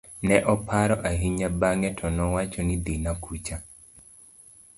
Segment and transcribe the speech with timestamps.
[0.27, 3.57] ne oparo ahinya bang'e to nowacho ni dhina kucha